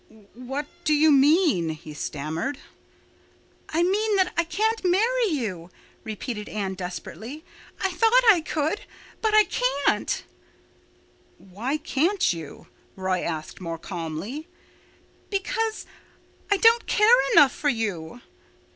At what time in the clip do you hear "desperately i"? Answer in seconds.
6.73-7.91